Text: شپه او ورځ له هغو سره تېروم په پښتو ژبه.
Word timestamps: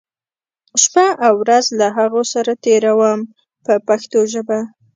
شپه 0.83 1.05
او 1.25 1.33
ورځ 1.43 1.65
له 1.79 1.87
هغو 1.97 2.21
سره 2.33 2.51
تېروم 2.63 3.19
په 3.65 3.73
پښتو 3.87 4.19
ژبه. 4.33 4.59